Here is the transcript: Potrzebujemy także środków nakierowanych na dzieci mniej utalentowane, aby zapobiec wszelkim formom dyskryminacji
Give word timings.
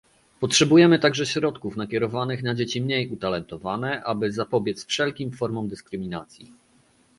Potrzebujemy 0.39 0.99
także 0.99 1.25
środków 1.25 1.77
nakierowanych 1.77 2.43
na 2.43 2.55
dzieci 2.55 2.81
mniej 2.81 3.09
utalentowane, 3.09 4.03
aby 4.03 4.31
zapobiec 4.31 4.85
wszelkim 4.85 5.31
formom 5.31 5.67
dyskryminacji 5.67 6.53